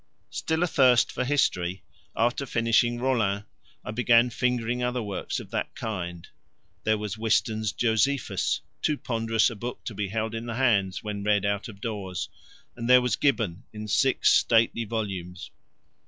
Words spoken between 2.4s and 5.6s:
finishing Rollin I began fingering other works of